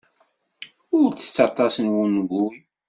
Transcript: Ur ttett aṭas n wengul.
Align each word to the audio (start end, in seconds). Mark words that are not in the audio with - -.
Ur 0.97 1.09
ttett 1.11 1.37
aṭas 1.47 1.75
n 1.83 1.87
wengul. 1.93 2.55